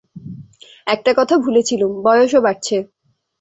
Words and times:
একটা 0.87 1.11
কথা 1.17 1.35
ভুলে 1.43 1.61
ছিলুম, 1.63 1.91
বয়সও 2.05 2.39
বাড়ছে। 2.41 2.77